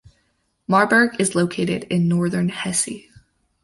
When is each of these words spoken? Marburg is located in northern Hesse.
Marburg 0.65 1.21
is 1.21 1.35
located 1.35 1.83
in 1.91 2.07
northern 2.07 2.49
Hesse. 2.49 3.05